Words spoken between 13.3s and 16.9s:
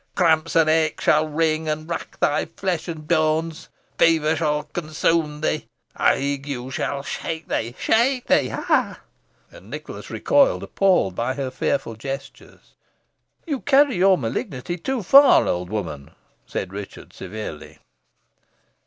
"You carry your malignity too far, old woman," said